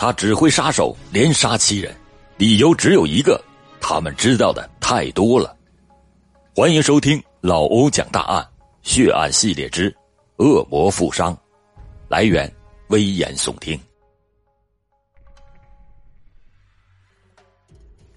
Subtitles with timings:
[0.00, 1.94] 他指挥杀手，连杀七人，
[2.38, 3.38] 理由只有一个：
[3.82, 5.54] 他们知道的太多了。
[6.56, 8.48] 欢迎收听老欧讲大案
[8.80, 9.90] 血案系列之
[10.42, 11.36] 《恶魔富商》，
[12.08, 12.50] 来源
[12.88, 13.78] 危言耸听。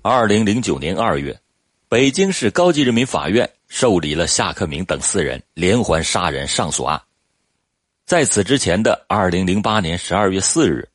[0.01, 1.37] 二零零九年二月，
[1.89, 7.01] 北京市高级人民法院受理了夏克明等四人连环杀人上诉案。
[8.05, 10.87] 在此之前的二零零八年十二月四日。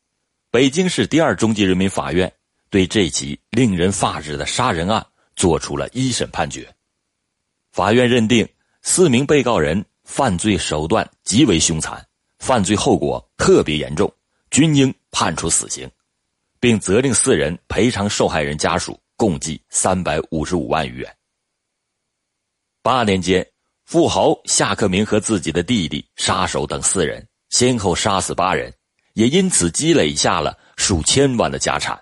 [0.50, 2.32] 北京市第二中级人民法院
[2.70, 6.74] 对这起令人发指的杀人案作出了一审判决。
[7.70, 8.48] 法院认定
[8.80, 12.02] 四名被告人犯罪手段极为凶残，
[12.38, 14.10] 犯罪后果特别严重，
[14.50, 15.90] 均应判处死刑，
[16.58, 21.16] 并责令四人赔偿受害人家属共计三百五十五万余元。
[22.82, 23.46] 八年间，
[23.84, 28.72] 富豪夏克明和自己的弟弟杀手等四人先后杀死八人。
[29.18, 32.00] 也因此积累下了数千万的家产，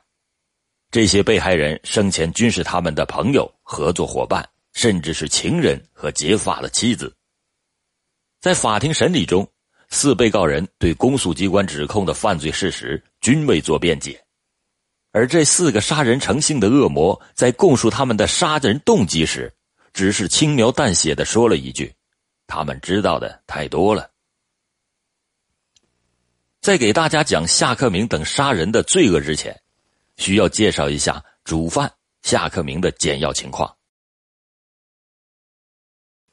[0.90, 7.10] 这些被害人生前均是他们的朋友、合作伙伴，甚至是情人和结发的妻子。
[8.38, 9.50] 在法庭审理中，
[9.88, 14.22] 四被告人对公诉机关指控的犯罪事实均未做辩解，
[15.12, 19.50] 而这四个杀人成性的恶魔在供述他们的杀人动机时，
[19.94, 21.90] 只是轻描淡写的说了一句
[22.46, 24.10] ：“他们知道的太多了。”
[26.66, 29.56] 在给大家讲夏克明等杀人的罪恶之前，
[30.16, 31.88] 需要介绍一下主犯
[32.22, 33.72] 夏克明的简要情况。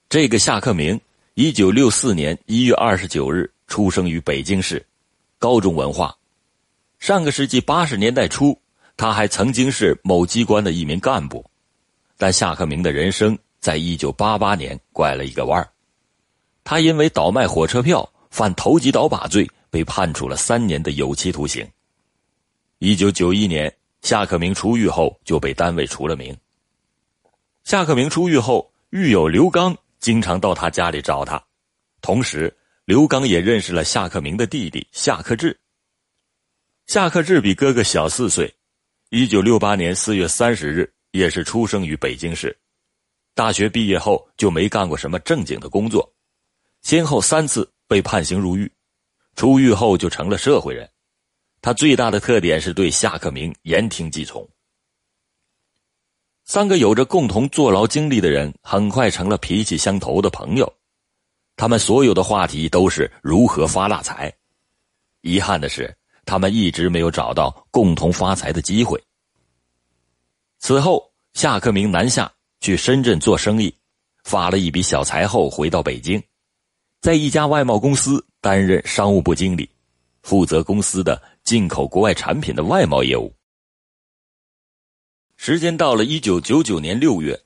[0.09, 0.99] 这个夏克明，
[1.35, 4.83] 一九六四年一月二十九日出生于北京市，
[5.37, 6.17] 高中文化。
[6.97, 8.59] 上个世纪八十年代初，
[8.97, 11.45] 他还曾经是某机关的一名干部，
[12.17, 15.69] 但夏克明的人生在一九八八年拐了一个弯儿
[16.63, 19.47] 他因为倒卖火车票，犯投机倒把罪。
[19.73, 21.67] 被判处了三年的有期徒刑。
[22.77, 26.37] 一九九一年，夏克明出狱后就被单位除了名。
[27.63, 31.43] 夏克明出狱后，狱友刘刚经常到他家里找他，
[32.03, 35.59] 同时刘刚也认识了夏克明的弟弟夏克志。
[36.85, 38.53] 夏克志比哥哥小四岁，
[39.09, 42.55] 一九六八年四月三十日也是出生于北京市。
[43.33, 46.13] 大学毕业后就没干过什么正经的工作，
[46.83, 48.71] 先后三次被判刑入狱。
[49.35, 50.89] 出狱后就成了社会人，
[51.61, 54.49] 他最大的特点是对夏克明言听计从。
[56.43, 60.73] 三个有着共同坐牢经历的人很快成了脾气相投的朋友，
[61.55, 64.33] 他们所有的话题都是如何发大财。
[65.21, 68.99] 遗憾的是，他们一直没有找到共同发财的机会。
[70.57, 73.75] 此后，夏克明南下去深圳做生意，
[74.23, 76.21] 发了一笔小财后回到北京，
[77.03, 78.25] 在一家外贸公司。
[78.43, 79.69] 担任商务部经理，
[80.21, 83.33] 负责公司的进口国外产品的外贸业务。
[85.37, 87.39] 时间到了一九九九年六月，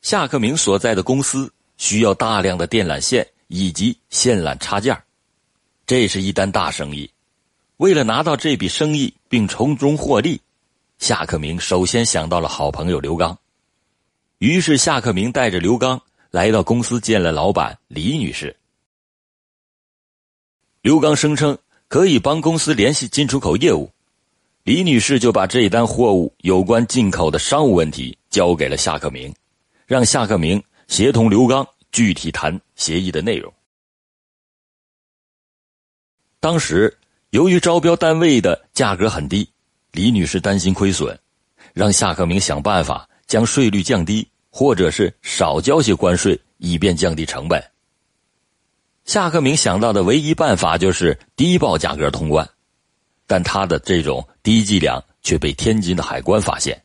[0.00, 5.00] 夏克明所在的公司需要大量的电缆线以及线缆插件
[5.86, 7.08] 这是一单大生意。
[7.76, 10.40] 为了拿到这笔生意并从中获利，
[10.98, 13.38] 夏克明首先想到了好朋友刘刚。
[14.38, 16.02] 于是，夏克明带着刘刚
[16.32, 18.56] 来到公司见了老板李女士。
[20.82, 21.56] 刘刚声称
[21.86, 23.88] 可以帮公司联系进出口业务，
[24.64, 29.32] 李女士就把这一单货物有关进口的商务问题交给了夏克明，
[29.86, 33.54] 让夏克明协同刘刚具体谈协议的内容。
[36.40, 36.98] 当时
[37.30, 39.48] 由于招标单位的价格很低，
[39.92, 41.16] 李女士担心亏损，
[41.72, 47.62] 让夏克明想办法将税率降低，或者是少交些关税，以便降低成本。
[49.04, 52.48] 夏克明想到的唯一办法就是低报价格通关，
[53.26, 56.80] 但他的这种低计量却被天津的海关发现。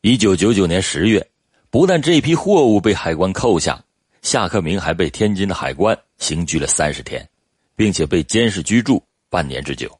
[0.00, 1.26] 一九九九年十月，
[1.68, 3.84] 不但这批货物被海关扣下，
[4.22, 7.28] 夏克明还被天津的海关刑拘了三十天，
[7.74, 9.98] 并且被监视居住半年之久。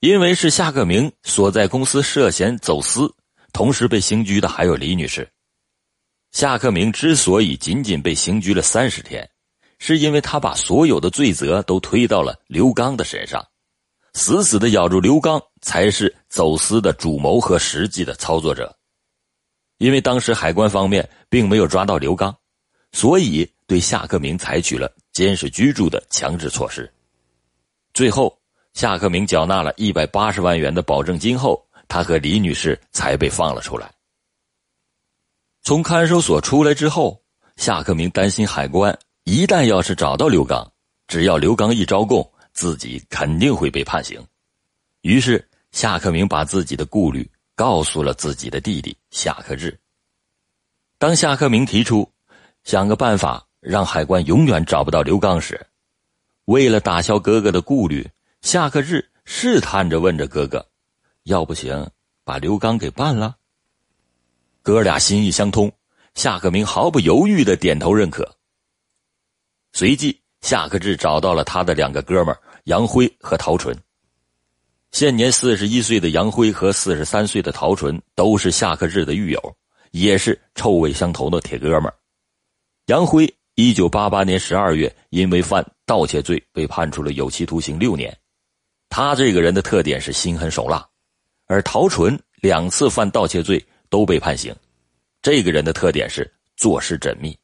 [0.00, 3.14] 因为是夏克明所在公司涉嫌走私，
[3.52, 5.28] 同时被刑拘的还有李女士。
[6.32, 9.28] 夏克明之所以仅仅被刑拘了三十天。
[9.80, 13.44] 是因为他把所有的罪责都推到了刘刚的身上，
[14.12, 18.76] 死死的咬住刘刚才是走私的主谋和实际的操作者。
[19.78, 22.36] 因为当时海关方面并没有抓到刘刚，
[22.92, 26.92] 所以对夏克明采取了监视居住的强制措施。
[27.94, 28.38] 最后，
[28.74, 33.90] 夏克明缴纳了一百八十万元的保证金后，他和李女士才被放了出来。
[35.62, 37.22] 从看守所出来之后，
[37.56, 38.96] 夏克明担心海关。
[39.24, 40.72] 一旦要是找到刘刚，
[41.06, 44.20] 只要刘刚一招供，自己肯定会被判刑。
[45.02, 49.78] 于是夏克明把自己的顾虑告诉了自己的弟弟夏克志。
[50.98, 52.10] 当夏克明提出
[52.64, 55.66] 想个办法让海关永远找不到刘刚时，
[56.46, 58.08] 为了打消哥哥的顾虑，
[58.42, 60.66] 夏克志试探着问着哥哥
[61.24, 61.88] ：“要不行，
[62.24, 63.36] 把刘刚给办了？”
[64.62, 65.72] 哥俩心意相通，
[66.14, 68.36] 夏克明毫不犹豫的点头认可。
[69.72, 73.76] 随即，夏克志找到了他的两个哥们杨辉和陶纯。
[74.92, 79.56] 现年四十一岁的杨辉和四十三岁的陶纯都是夏克志的狱友。
[79.92, 81.94] 也是臭味相投的铁哥们儿。
[82.86, 88.16] 杨辉一九八八年十二月因为犯盗窃罪被判处了有期徒刑六年。
[88.88, 90.88] 他这个人的特点是心狠手辣，
[91.46, 94.54] 而陶纯两次犯盗窃罪都被判刑。
[95.22, 97.36] 这个人的特点是做事缜密。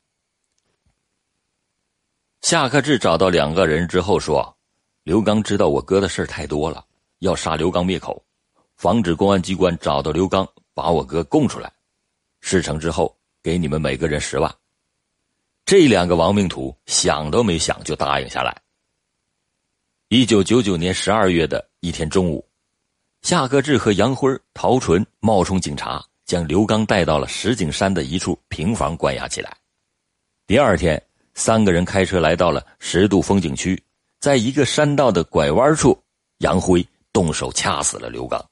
[2.46, 4.56] 夏克志找到两个人之后说
[5.02, 6.86] ：“刘刚知道我哥的事太多了，
[7.18, 8.24] 要杀刘刚灭口，
[8.76, 11.72] 防止公安机关找到刘刚，把我哥供出来。”
[12.40, 14.48] 事成之后，给你们每个人十万。
[15.64, 18.56] 这两个亡命徒想都没想就答应下来。
[20.06, 22.48] 一九九九年十二月的一天中午，
[23.22, 29.52] 夏克志和杨辉、陶纯冒充警察，将刘刚带到了石景山的一处平房关押起来。
[30.46, 31.02] 第二天，
[31.36, 33.80] 三个人开车来到了十渡风景区，
[34.18, 35.96] 在一个山道的拐弯处，
[36.38, 38.44] 杨辉动手掐死了刘刚。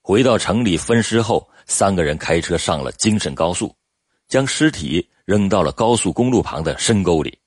[0.00, 1.48] 回到城里分尸后。
[1.64, 3.74] 三个人开车上了京沈高速，
[4.26, 7.38] 将尸体扔到了高速公路旁的深沟里，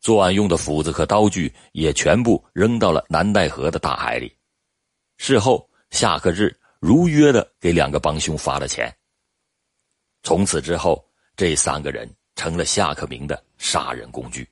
[0.00, 4.34] 作案用的斧子和刀具也全部扔到了南戴河的大海里。
[5.18, 8.96] 事后，夏克志如约的给两个帮凶发了钱。
[10.22, 11.04] 从此之后，
[11.36, 14.48] 这三个人成了夏克明的杀人工具。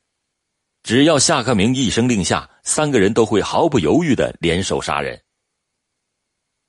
[0.83, 5.21] 只要夏克明一声令下，三个人都会毫不犹豫的联手杀人。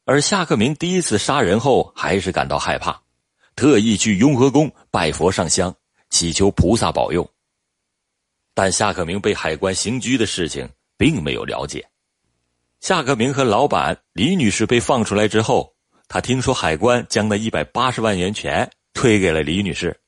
[0.03, 3.01] 而夏克明第一次杀人后，还是感到害怕，
[3.55, 5.73] 特意去雍和宫拜佛上香，
[6.09, 7.29] 祈求菩萨保佑。
[8.53, 10.67] 但夏克明被海关刑拘的事情
[10.97, 11.87] 并没有了解。
[12.81, 15.73] 夏克明和老板李女士被放出来之后，
[16.09, 20.00] 他听说海关将那一百八十万元钱退给了李女士，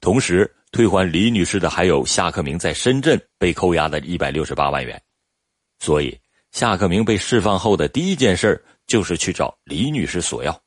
[0.00, 5.02] 同时退还李女士的还有夏克明在深圳被扣押的一百六十八万元，
[5.78, 6.18] 所以
[6.52, 10.62] 夏克明被释放后的第一件事就是去找李女士索要，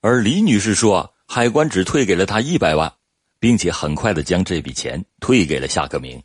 [0.00, 2.92] 而李女士说，海关只退给了她一百万，
[3.40, 6.22] 并且很快的将这笔钱退给了夏克明。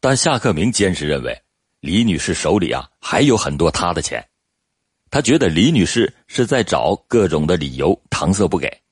[0.00, 1.42] 但夏克明坚持认为，
[1.80, 4.26] 李女士手里啊还有很多他的钱，
[5.10, 8.82] 他觉得李女士是在找各种的理由搪塞不给。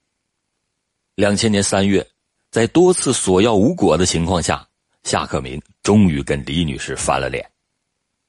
[1.20, 2.08] 两千年三月，
[2.50, 4.66] 在多次索要无果的情况下，
[5.02, 7.46] 夏克明终于跟李女士翻了脸。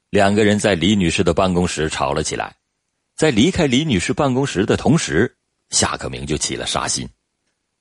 [0.10, 2.54] 两个人在李女士的办公室吵了起来，
[3.16, 5.34] 在离开李女士办公室的同时，
[5.70, 7.08] 夏克明就起了杀心。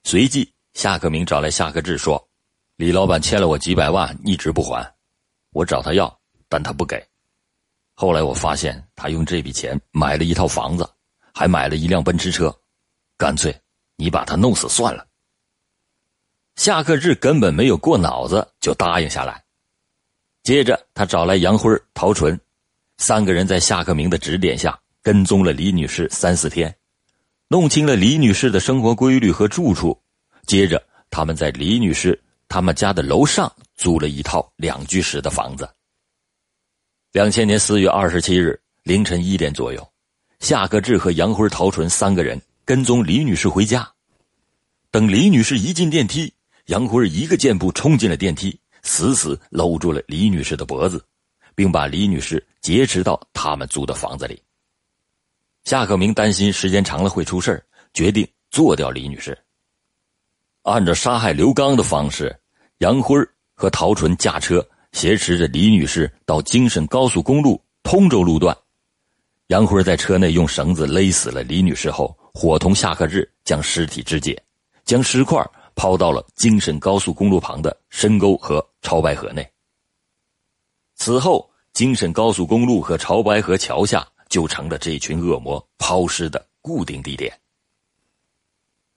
[0.05, 2.25] 随即，夏克明找来夏克志说
[2.79, 4.95] ：“李老板欠了我几百万，一直不还，
[5.51, 7.05] 我找他要，但他不给。
[7.95, 10.89] 后来我发现他用这笔钱买了一套房子，
[11.35, 12.57] 还买了一辆奔驰车，
[13.19, 13.53] 干脆
[14.01, 15.07] 你把他弄死算了。”
[16.57, 19.45] 夏克志根本没有过脑子，就答应下来。
[20.43, 22.39] 接着，他找来杨辉、陶纯，
[22.99, 26.75] 三个人在夏克明的指点下跟踪了李女士三四天，
[27.49, 29.99] 弄清了李女士的生活规律和住处。
[30.47, 35.69] 接着，他们在李女士他们家的楼上租了一套两居室的房子。
[37.13, 39.93] 两千年四月二十七日凌晨一点左右，
[40.41, 43.91] 夏克志和杨辉、陶纯三个人跟踪李女士回家。
[44.91, 46.33] 等李女士一进电梯，
[46.67, 48.59] 杨辉一个箭步冲进了电梯。
[48.83, 51.05] 死死搂住了李女士的脖子，
[51.55, 54.43] 并把李女士劫持到他们租的房子里。
[55.65, 59.39] 夏克明担心时间长了会出事决定做掉李女士。
[60.63, 62.35] 按照杀害刘刚的方式，
[62.79, 63.17] 杨辉
[63.55, 68.57] 和陶纯驾车挟持着李女士到京沈高速公路通州路段。
[69.49, 74.43] 杨辉在车内用绳子勒死了李女士后，伙同夏克志将尸体肢解，
[74.91, 75.41] 将尸块。
[75.77, 79.49] 抛到了京沈高速公路旁的深沟和潮白河内。
[80.97, 87.33] 此后，京沈高速公路和潮白河桥下就成了这群恶魔抛尸的固定地点。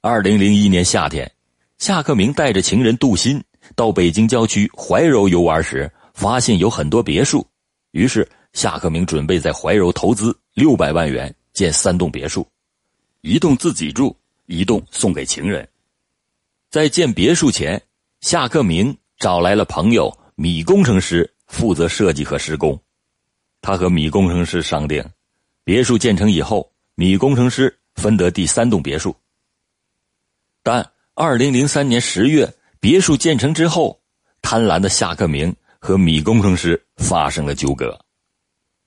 [0.02, 1.30] 二零零一年夏天，
[1.78, 3.42] 夏克明带着情人杜鑫
[3.74, 7.46] 到北京郊区怀柔游玩时，发现有很多别墅，
[7.92, 12.46] 于是夏克明准备在怀柔投资六百万元建三栋别墅，
[13.22, 15.66] 一栋自己住，一栋送给情人。
[16.74, 17.80] 在建别墅前，
[18.20, 22.76] 夏克明找来了朋友米工程师负责设计和施工。
[23.60, 25.00] 他和米工程师商定，
[25.62, 29.14] 别墅建成以后，米工程师分得第三栋别墅。
[30.64, 34.02] 但二零零三年十月，别墅建成之后，
[34.42, 37.96] 贪婪的夏克明和米工程师发生了纠葛。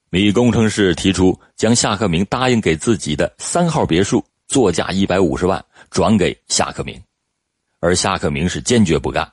[0.10, 7.01] 米工程师提出将夏克明答应给自己的三号别墅作价一百五十万转给夏克明，
[7.79, 9.31] 而夏克明是坚决不干，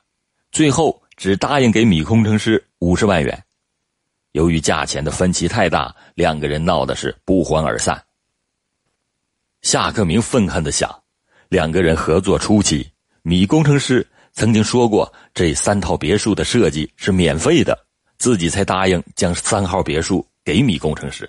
[0.51, 3.43] 最后只答应给米工程师五十万元。
[4.31, 8.03] 由于价钱的分歧太大，两个人闹的是不欢而散。
[9.61, 10.93] 夏克明愤恨的想：
[11.49, 12.89] 两个人合作初期，
[13.21, 17.77] 米工程师曾经说过这三套别墅的设计是免费的，
[18.17, 20.25] 自己才答应将三号别墅。
[20.45, 21.27] 给米工程师，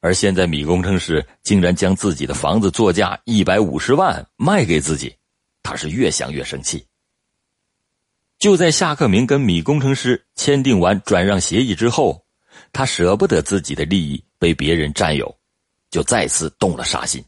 [0.00, 5.16] 而现在米工程师竟然将自己的房子作价一百五十万卖给自己，
[5.64, 6.86] 他是越想越生气。
[8.38, 12.24] 就在夏克明跟米工程师签订完转让协议之后，
[12.72, 15.34] 他舍不得自己的利益被别人占有，
[15.90, 17.24] 就再次动了杀心。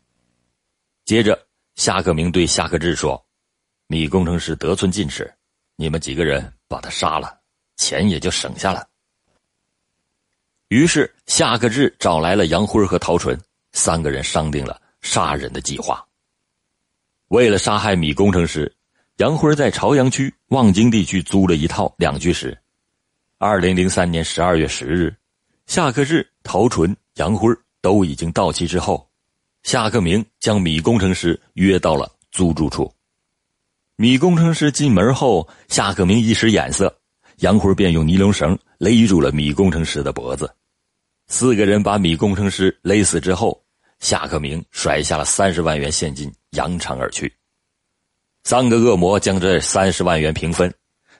[1.05, 3.25] 接着，夏克明对夏克志说
[3.88, 5.33] ：“米工程师得寸进尺，
[5.76, 7.40] 你们几个人把他杀了，
[7.76, 8.87] 钱也就省下了。”
[10.69, 13.40] 于是夏克志找来了杨辉和陶纯，
[13.73, 16.07] 三个人商定了杀人的计划。
[17.28, 18.73] 为了杀害米工程师，
[19.16, 22.56] 杨辉在朝阳区望京地区租了一套两居室。
[23.38, 25.12] 二零零三年十二月十日，
[25.66, 27.52] 夏克志、陶纯、杨辉
[27.83, 29.09] 都已经到齐之后，
[29.64, 32.92] 夏克明将米工程师约到了租住处。
[33.97, 36.97] 米工程师进门后，夏克明一使眼色。
[37.38, 40.50] 杨辉便用尼龙绳勒住了米工程师的脖子，
[41.26, 43.62] 四个人把米工程师勒死之后，
[43.99, 47.33] 夏克明甩下了三十万元现金，扬长而去。
[48.45, 50.73] 三个恶魔将这三十万元平分，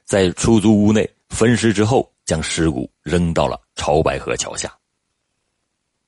[0.05, 4.73] 在出租屋内分尸之后，将尸骨扔到了潮白河桥下。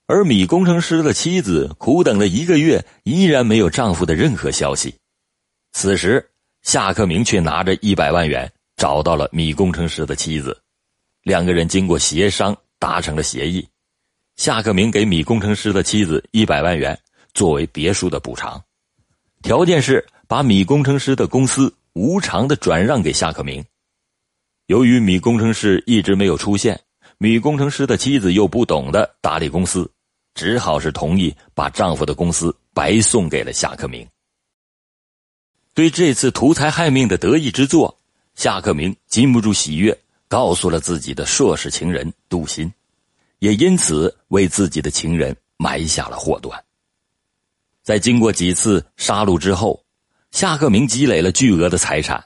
[0.07, 4.95] 而米工程师的妻子苦等了一个月，依然没有丈夫的任何消息。
[5.71, 6.29] 此时，
[6.61, 8.51] 夏克明却拿着一百万元。
[8.75, 10.57] 找到了米工程师的妻子，
[11.23, 13.67] 两个人经过协商达成了协议。
[14.39, 16.97] 夏克明给米工程师的妻子一百万元
[17.33, 18.63] 作为别墅的补偿，
[19.41, 23.61] 条件是把米工程师的公司无偿的转让给夏克明。
[24.67, 26.79] 由于米工程师一直没有出现，
[27.17, 29.91] 米工程师的妻子又不懂得打理公司，
[30.33, 34.07] 只好是同意把丈夫的公司白送给了夏克明。
[35.73, 37.93] 对这次图财害命的得意之作。
[38.35, 42.71] 夏克明禁不住喜悦，告诉了自己的硕士情人杜鑫，
[43.39, 46.63] 也因此为自己的情人埋下了祸端。
[47.83, 49.83] 在经过几次杀戮之后，
[50.31, 52.23] 夏克明积累了巨额的财产。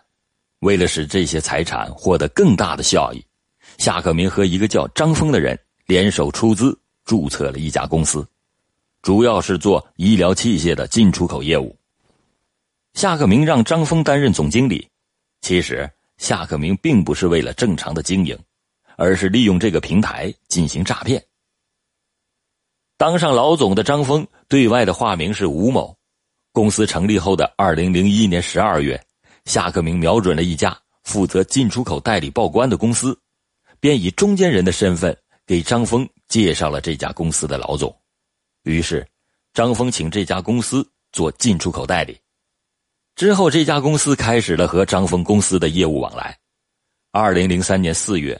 [0.60, 3.25] 为了使这些财产获得更大的效益，
[3.77, 8.25] 夏克明和一个叫张峰的人联手出资注册了一家公司，
[9.01, 11.75] 主要是做医疗器械的进出口业务。
[12.93, 14.88] 夏克明让张峰担任总经理，
[15.41, 15.89] 其实。
[16.20, 18.38] 夏克明并不是为了正常的经营，
[19.03, 21.22] 而是利用这个平台进行诈骗。
[22.98, 25.98] 当上老总的张峰对外的化名是吴某。
[26.53, 29.03] 公司成立后的二零零一年十二月，
[29.43, 33.19] 夏克明瞄准了一家负责进出口代理报关的公司，
[33.79, 37.93] 便以中间人的身份给张峰介绍了这家公司的老总。
[38.63, 39.05] 于是，
[39.53, 42.17] 张峰请这家公司做进出口代理。
[43.15, 46.38] 之后，这家公司开始了和张峰公司的业务往来。
[47.12, 48.39] 二零零三年四月，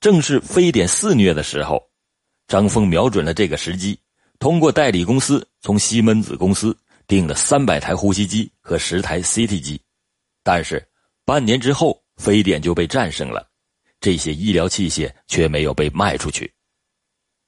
[0.00, 1.80] 正是非典肆虐的时候，
[2.48, 3.98] 张峰瞄准了这个时机，
[4.38, 6.76] 通过代理公司从西门子公司
[7.06, 9.80] 订了三百台呼吸机和十台 CT 机。
[10.42, 10.84] 但是，
[11.24, 13.46] 半年之后，非典就被战胜了，
[14.00, 16.50] 这些医疗器械却没有被卖出去，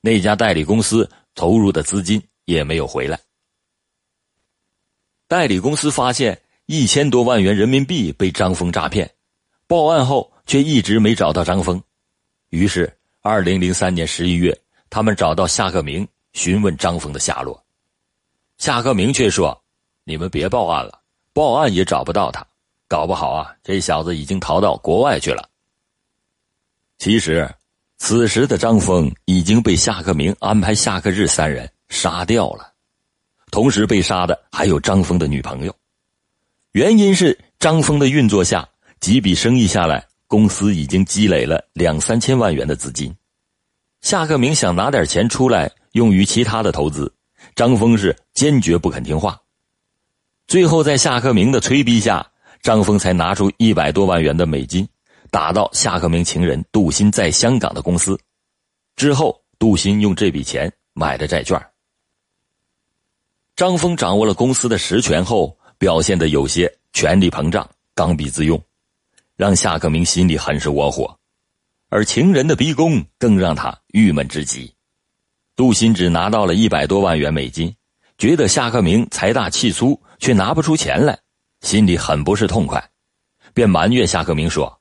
[0.03, 3.19] 那家代理公司投入的资金也没有回来。
[5.27, 6.41] 代理公司发现。
[6.67, 9.13] 一千多万元人民币被张峰诈骗，
[9.67, 11.83] 报案后却一直没找到张峰。
[12.53, 14.55] 于是，二零零三年十一月，
[14.91, 17.59] 他们找到夏克明询问张峰的下落。
[18.59, 19.59] 夏克明却说
[20.05, 21.01] ：“你们别报案了，
[21.33, 22.47] 报案也找不到他，
[22.89, 25.49] 搞不好啊，这小子已经逃到国外去了。”
[26.99, 27.51] 其实，
[27.97, 32.71] 此时的张峰已经被夏克明安排夏克日三人杀掉了，
[33.51, 35.75] 同时被杀的还有张峰的女朋友。
[36.73, 38.69] 原因是张峰的运作下，
[39.01, 43.15] 几笔生意下来，公司已经积累了两三千万元的资金。
[44.01, 47.13] 夏克明想拿点钱出来用于其他的投资，
[47.55, 49.39] 张峰是坚决不肯听话。
[50.47, 52.27] 最后在夏克明的催逼下，
[52.63, 54.89] 张峰才拿出一百多万元的美金，
[55.31, 58.19] 打到夏克明情人杜鑫在香港的公司。
[58.97, 61.63] 之后，杜鑫用这笔钱买的债券。
[63.55, 68.59] 张峰掌握了公司的实权后，表现的有些权力膨胀、刚愎自用，
[69.43, 71.19] 让夏克明心里很是窝火。
[71.89, 74.73] 而情人的逼宫更让他郁闷至极。
[75.57, 77.75] 杜鑫只拿到了一百多万元美金，
[78.19, 81.19] 觉得夏克明财大气粗，却拿不出钱来，
[81.61, 82.89] 心里很不是痛快，
[83.53, 84.81] 便埋怨夏克明说：“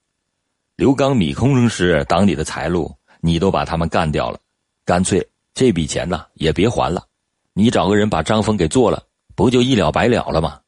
[0.77, 4.39] 刘刚、米空公司挡你的财路，你都把他们干掉了，
[4.85, 7.07] 干脆这笔钱呢也别还了，
[7.53, 10.59] 你找个人把张峰给做了，不就一了百了了吗？”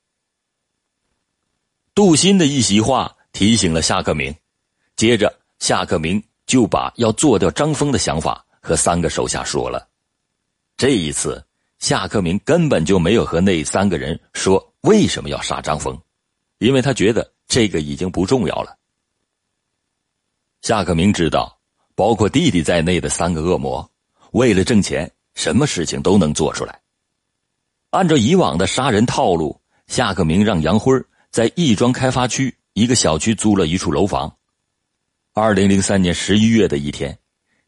[1.94, 4.34] 杜鑫的一席话提醒了夏克明，
[4.96, 6.24] 接着夏克明。
[6.46, 9.88] 就把要做掉张峰的想法和三个手下说了。
[10.76, 11.42] 这一次，
[11.80, 15.98] 夏克明根本就没有和那三个人说为什么要杀张峰，
[16.58, 18.78] 因为他觉得这个已经不重要了。
[20.62, 21.58] 夏克明知道，
[21.96, 23.90] 包括弟弟在内的三个恶魔，
[24.32, 26.78] 为了挣钱，什么事情都能做出来。
[27.92, 30.94] 按照以往的杀人套路，夏克明让杨辉
[31.32, 34.36] 在亦庄开发区一个小区租了一处楼房。
[35.34, 37.18] 二零零三年十一月的一天，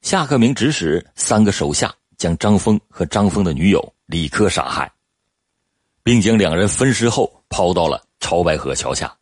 [0.01, 4.91] 夏克明指使三个手下将张峰和张峰的女友李科杀害，
[6.03, 9.15] 并将两人分尸后抛到了潮白河桥下。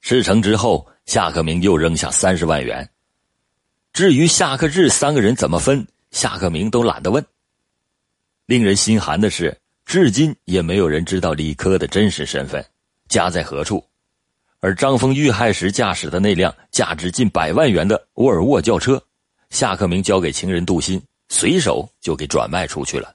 [0.00, 2.88] 事成之后，夏克明又扔下三十万元。
[3.92, 7.24] 至于夏克志三个人怎么分，夏克明都懒得问。
[8.46, 12.64] 令人心寒的是，至今也没有人知道李科的真实身份，
[13.08, 13.84] 家在何处。
[14.60, 19.00] 而张峰遇害时驾驶的那辆价值近百万元的沃尔沃轿车，
[19.50, 23.14] 夏克明交给情人杜鑫，随手就给转卖出去了。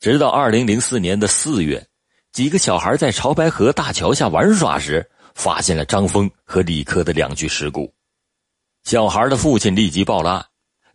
[0.00, 1.84] 直到二零零四年的四月，
[2.32, 7.92] 几个小孩在潮白河大桥下玩耍时，发现了张峰和李科的两具尸骨。
[8.84, 10.46] 小孩的父亲立即报了案，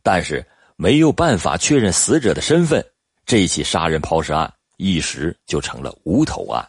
[0.02, 2.86] 但是没有办法确认死者的身份，
[3.26, 6.66] 这起杀人抛尸案一时就成了无头案。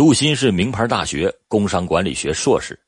[0.00, 2.80] 杜鑫是名牌大学工商管理学硕士，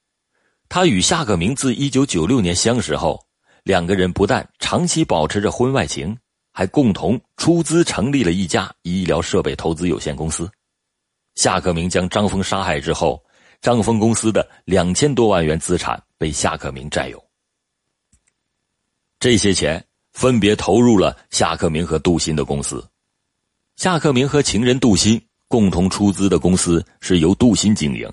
[0.67, 3.23] 他与夏克明自一九九六年相识后，
[3.65, 6.17] 两个人不但长期保持着婚外情，
[6.55, 10.51] 还共同出资成立了一家医疗设备投资有限公司。
[11.35, 13.23] 夏克明将张峰杀害之后，
[13.61, 17.23] 张峰公司的两千多万元资产被夏克明占有，
[19.21, 22.83] 这些钱分别投入了夏克明和杜鑫的公司。
[23.77, 25.23] 夏克明和情人杜鑫。
[25.53, 28.11] 共同出资的公司是由杜鑫经营，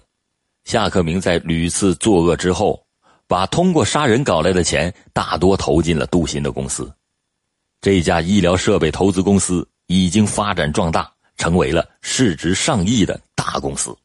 [0.66, 2.86] 夏克明在屡次作恶之后，
[3.28, 6.92] 把通过杀人搞来的钱大多投进了杜鑫的公司。
[7.80, 13.98] 这家医疗设备投资公司已经发展壮大，成为了市值上亿的大公司。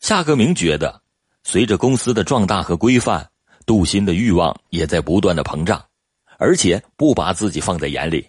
[0.00, 1.02] 夏克明觉得，
[1.44, 3.28] 随着公司的壮大和规范，
[3.66, 5.84] 杜鑫的欲望也在不断的膨胀，
[6.38, 8.26] 而且不把自己放在眼里。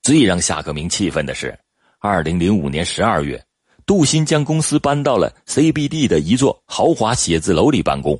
[0.00, 1.54] 最让夏克明气愤的是。
[2.02, 3.44] 二零零五年十二月，
[3.84, 8.18] 杜鑫将公司搬到了 CBD 的一座豪华写字楼里办公。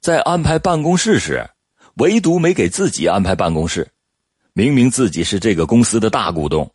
[0.00, 1.48] 在安排办公室时，
[1.98, 3.88] 唯独没给自己安排办公室。
[4.52, 6.68] 明明自己是这个公司的大股东，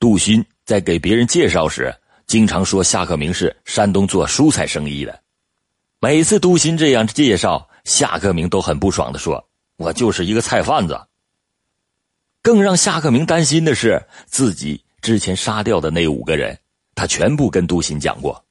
[0.00, 1.94] 杜鑫在给别人介绍时，
[2.26, 5.22] 经常说夏克明是山东做蔬菜生意的。
[6.00, 11.00] 每次杜鑫这样介绍，夏克明都很不爽的说：“我就是一个菜贩子。”
[12.42, 14.82] 更让夏克明担心的是自己。
[15.08, 16.58] 之前杀掉的那五个人，
[16.94, 18.44] 他全部跟杜鑫讲过。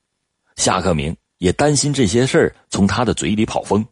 [0.55, 3.85] 夏克明也担心这些事儿从他的嘴里跑风。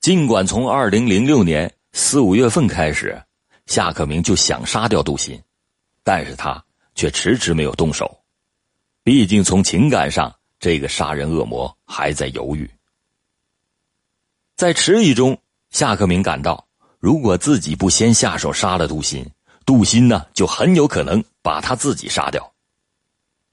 [0.00, 3.22] 尽管从二零零六年四五月份开始，
[3.64, 5.42] 夏克明就想杀掉杜鑫，
[6.04, 6.62] 但是他
[6.94, 8.22] 却迟迟没有动手。
[9.02, 12.70] 毕竟从情感上，这个杀人恶魔还在犹豫。
[14.56, 19.26] 在迟疑中，夏克明感到，如果自己不先下手杀了杜鑫，
[19.64, 22.52] 杜鑫呢，就很有可能把他自己杀掉。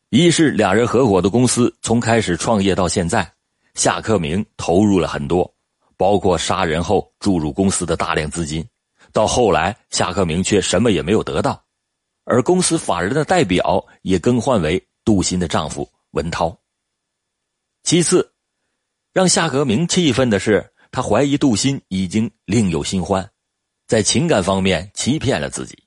[0.10, 3.32] 一是俩人合伙的公司从开始创业到现在，
[3.76, 5.54] 夏克明投入了很多，
[5.98, 8.68] 包括杀人后注入公司的大量资金，
[9.14, 11.64] 到后来夏克明却什么也没有得到，
[12.24, 16.58] 而公司法人的代表也更换为杜鑫的丈夫文涛。
[17.84, 18.34] 其次，
[19.14, 23.30] 让夏克明气愤的是，他怀疑杜鑫已经另有新欢，
[23.86, 25.78] 在情感方面欺骗了自己。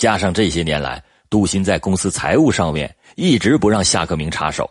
[0.00, 4.66] 加上这些年来，杜鑫在公司财务上面一直不让夏克明插手，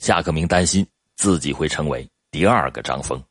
[0.00, 3.22] 夏克明担心自己会成为第二个张峰。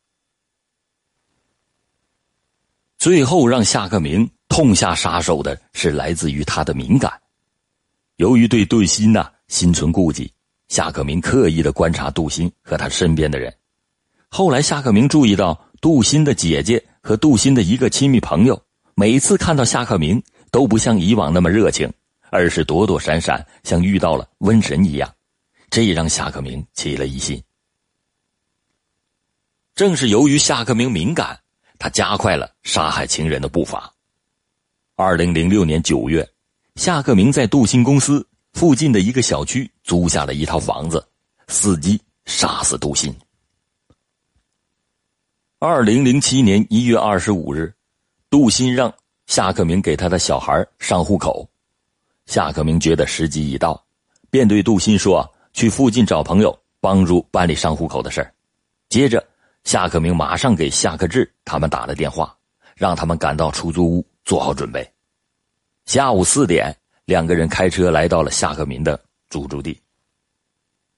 [2.96, 7.12] 最后让夏克明痛下杀手的是来自于他的敏感。
[8.16, 10.32] 由于对杜鑫呐心存顾忌，
[10.68, 13.54] 夏克明刻意的观察杜鑫和他身边的人。
[14.28, 18.58] 后来夏克明注意到杜鑫的姐姐和杜鑫的一个亲密朋友，
[18.94, 21.92] 每次看到夏克明都不像以往那么热情，
[22.30, 25.12] 而是躲躲闪闪，像遇到了瘟神一样，
[25.70, 27.42] 这让夏克明起了疑心。
[29.74, 31.38] 正是由于夏克明敏感，
[31.78, 33.92] 他加快了杀害情人的步伐。
[34.94, 36.26] 二零零六年九月，
[36.76, 41.06] 夏克明在杜鑫公司附近的一个小区租下了一套房子，
[41.48, 43.14] 伺机杀死杜鑫。
[45.58, 47.74] 二零零七年一月二十五日，
[48.30, 48.94] 杜鑫让
[49.26, 51.48] 夏克明给他的小孩上户口。
[52.26, 53.84] 夏克明觉得时机已到，
[54.30, 58.28] 便对杜鑫说：“去附近找朋友帮助办理上户口的事
[58.88, 59.24] 接着，
[59.64, 62.36] 夏克明马上给夏克志他们打了电话，
[62.74, 64.88] 让他们赶到出租屋做好准备。
[65.84, 69.80] 下午四点，两个人开车来到了夏克明的租住地。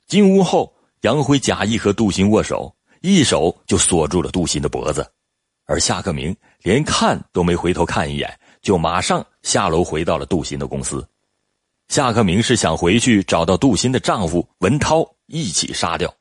[0.06, 2.74] 进屋后，杨辉假意和杜鑫握手。
[3.00, 5.08] 一手就锁住了杜鑫的脖子，
[5.68, 11.06] 而夏克明连看都没回头看一眼，就马上下楼回到了杜鑫的公司。
[11.88, 16.12] 夏克明是想回去找到杜鑫的丈夫文涛一起杀掉。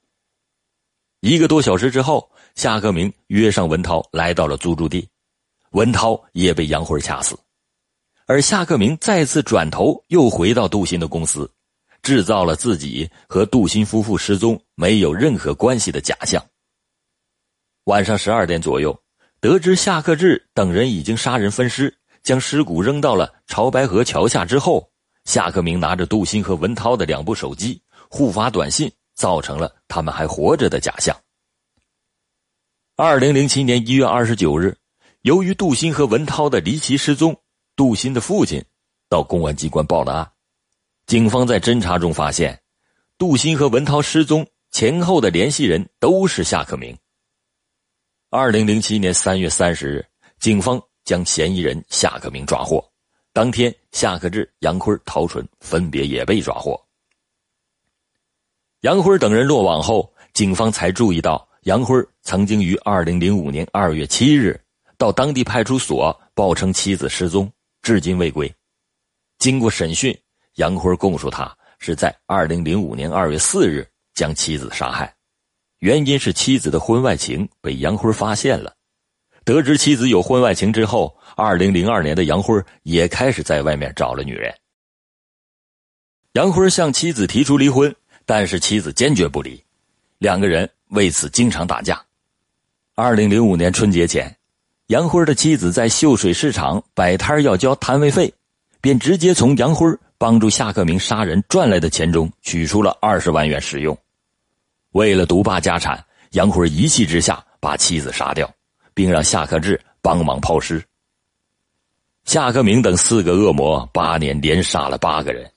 [1.22, 5.08] 一个多小时之后，夏克明约上文涛来到了租住地，
[5.72, 7.40] 文涛也被杨辉掐死，
[8.26, 11.50] 而夏克明再次转头又回到杜鑫的公司，
[12.02, 16.46] 制造了自己和杜鑫夫妇失踪没有任何关系的假象。
[17.86, 18.98] 晚上十二点左右，
[19.48, 24.92] 得知夏克志等人已经杀人分尸，将尸骨扔到了潮白河桥下之后，
[25.24, 31.16] 夏克明拿着杜鑫和文涛的两部手机互发短信，造成了他们还活着的假象。
[32.98, 34.76] 二零零七年一月二十九日，
[35.22, 37.34] 由于杜鑫和文涛的离奇失踪，
[37.74, 38.62] 杜鑫的父亲
[39.08, 40.30] 到公安机关报了案。
[41.06, 42.60] 警方在侦查中发现，
[43.18, 46.94] 杜鑫和文涛失踪前后的联系人都是夏克明。
[48.30, 50.06] 二零零七年三月三十日，
[50.38, 52.86] 警方将嫌疑人夏克明抓获。
[53.32, 56.78] 当天，夏克志、杨辉、陶纯分别也被抓获。
[58.82, 64.60] 杨辉等人落网后，警方才注意到杨辉曾经于二零零五年二月七日
[64.98, 67.50] 到当地派出所报称妻子失踪，
[67.82, 68.54] 至今未归。
[69.40, 70.14] 经过审讯，
[70.56, 75.16] 杨辉供述他是在二零零五年二月四日将妻子杀害。
[75.80, 78.74] 原因是妻子的婚外情被杨辉发现了，
[79.44, 84.54] 得知妻子有婚外情之后，二零零二年的杨辉也开始在外面找了女人。
[86.34, 89.64] 杨辉向妻子提出离婚，但是妻子坚决不离，
[90.18, 92.02] 两个人为此经常打架。
[92.96, 94.36] 二零零五年春节前，
[94.88, 98.34] 杨辉的妻子在秀水市场摆摊要交摊位费，
[98.82, 99.88] 便直接从杨辉
[100.18, 103.96] 帮助夏克明杀人赚来的钱中取出了二十万元使用。
[104.98, 108.52] 为了独霸家产，杨辉一气之下把妻子杀掉，
[108.96, 110.84] 并让夏克志帮忙抛尸。
[112.26, 115.48] 夏克明等四个恶魔八年连杀了八个人，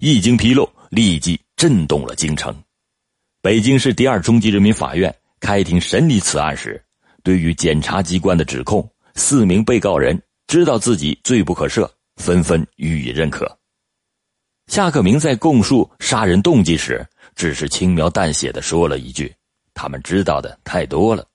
[0.00, 2.54] 一经披露，立即震动了京城。
[3.40, 6.84] 北京市第二中级人民法院开庭审理此案时，
[7.22, 13.50] 对于检察机关的指控，四名被告人知道自己罪不可赦，纷纷予以认可。
[14.66, 17.02] 夏克明在供述杀人动机时。
[17.40, 19.34] 只是轻描淡写的说了一句
[19.72, 21.26] ：“他们知道的太多了。”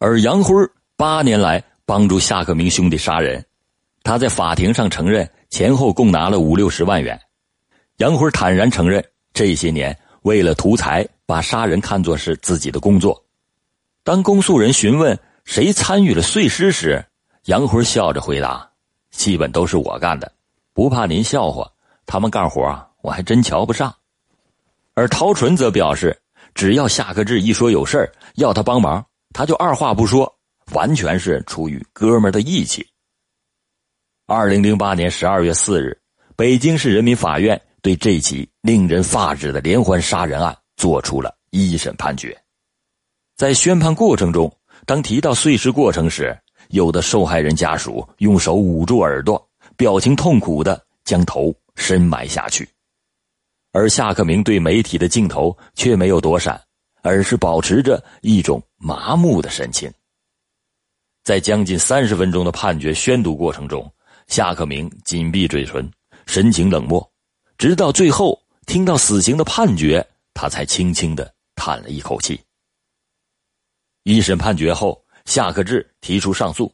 [0.00, 0.54] 而杨辉
[0.96, 3.44] 八年来帮助夏克明兄弟杀人，
[4.02, 7.20] 他在法庭上承认前后共拿了五六十万元。
[7.98, 9.04] 杨辉坦然承认，
[9.34, 13.22] 这些年为了图财，把杀人看作是自己的工作。
[14.02, 17.04] 当公诉人询问谁参与了碎尸时，
[17.44, 18.70] 杨辉笑着回答
[19.12, 20.32] ：“基本都是我干的，
[20.72, 21.70] 不怕您笑话，
[22.06, 23.94] 他们干活啊。”我还真瞧不上，
[24.94, 26.18] 而陶纯则表示，
[26.54, 30.34] 只要夏克志一说有事要他帮忙，他就二话不说，
[30.72, 32.86] 完全是出于哥们的义气。
[34.26, 36.00] 二零零八年十二月四日，
[36.34, 42.34] 北京市人民法院对这起令人发指的连环杀人案作出了一审判决。
[43.36, 44.50] 在宣判过程中，
[44.86, 46.34] 当提到碎尸过程时，
[46.70, 52.66] 有的受害人家属用手捂住耳朵，表情痛苦的将头深埋下去。
[53.74, 56.62] 而夏克明对媒体的镜头却没有躲闪，
[57.02, 59.92] 而是保持着一种麻木的神情。
[61.24, 63.92] 在将近三十分钟的判决宣读过程中，
[64.28, 65.90] 夏克明紧闭嘴唇，
[66.24, 67.12] 神情冷漠，
[67.58, 72.40] 直到最后听到死刑的判决，他才轻轻的叹了一口气。
[74.04, 76.72] 一审判决后，夏克志提出上诉，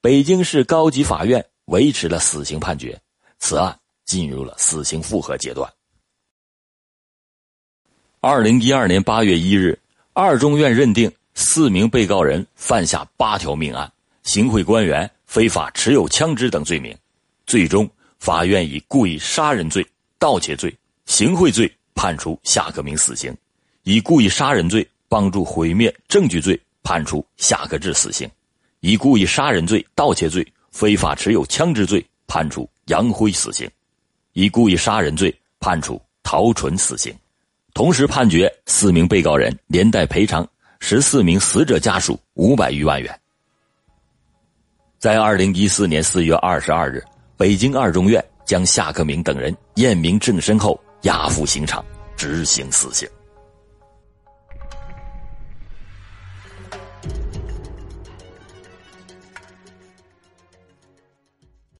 [0.00, 2.96] 北京市高级法院维持了死刑判决，
[3.40, 5.68] 此案进入了死刑复核阶段。
[8.28, 9.78] 二零一二年八月一日，
[10.12, 13.88] 二中院认定四名被告人犯下八条命案、
[14.24, 16.92] 行贿官员、非法持有枪支等罪名，
[17.46, 19.86] 最终法院以故意杀人罪、
[20.18, 23.32] 盗窃罪、行贿罪判处夏克明死刑，
[23.84, 28.28] 以故意杀人罪、帮助毁灭证据罪判处夏克志死刑，
[28.80, 33.70] 以故意杀人罪、盗窃罪、非法持有枪支罪判处杨辉死刑，
[34.32, 37.14] 以故意杀人罪判处陶纯死刑，
[37.76, 40.48] 同时判决四名被告人连带赔偿。
[40.80, 43.20] 十四名死者家属五百余万元。
[44.98, 47.04] 在二零一四年四月二十二日，
[47.36, 51.84] 北京二中院将夏克明等人验明正身后押赴刑场
[52.16, 53.06] 执行死刑。